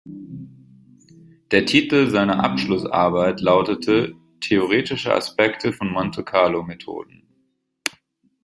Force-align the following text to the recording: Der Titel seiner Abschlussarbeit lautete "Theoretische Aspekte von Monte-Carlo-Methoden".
Der 1.51 1.67
Titel 1.67 2.09
seiner 2.09 2.43
Abschlussarbeit 2.43 3.39
lautete 3.39 4.15
"Theoretische 4.39 5.13
Aspekte 5.13 5.73
von 5.73 5.91
Monte-Carlo-Methoden". 5.91 7.27